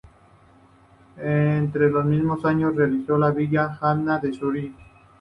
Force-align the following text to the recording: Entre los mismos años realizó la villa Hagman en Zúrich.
Entre 1.17 1.91
los 1.91 2.03
mismos 2.05 2.43
años 2.45 2.75
realizó 2.75 3.19
la 3.19 3.29
villa 3.29 3.77
Hagman 3.79 4.21
en 4.25 4.33
Zúrich. 4.33 4.75